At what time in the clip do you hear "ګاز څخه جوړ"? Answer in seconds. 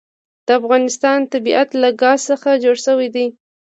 2.01-2.77